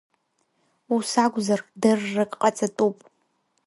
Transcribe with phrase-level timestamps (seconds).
[0.95, 2.97] Ус акәзар, дыррак ҟаҵатәуп!